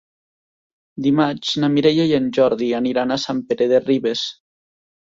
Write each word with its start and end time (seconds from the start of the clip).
Dimarts 1.07 1.51
na 1.65 1.69
Mireia 1.75 2.09
i 2.13 2.17
en 2.21 2.33
Jordi 2.41 2.73
aniran 2.81 3.19
a 3.19 3.21
Sant 3.29 3.47
Pere 3.53 3.73
de 3.77 3.87
Ribes. 3.89 4.29